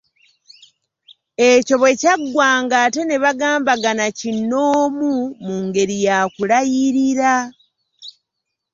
Ekyo 1.51 1.75
bwe 1.81 1.91
kyaggwanga 2.01 2.75
ate 2.85 3.01
ne 3.05 3.17
bagambagana 3.23 4.05
kinnoomu, 4.19 5.13
mu 5.45 5.55
ngeri 5.65 5.97
ya 6.07 6.17
kulayirira. 6.35 7.33